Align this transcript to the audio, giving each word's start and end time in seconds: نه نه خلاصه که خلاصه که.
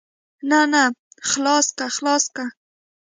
نه 0.49 0.61
نه 0.73 0.83
خلاصه 1.31 1.71
که 1.77 1.85
خلاصه 1.95 2.29
که. 2.35 2.45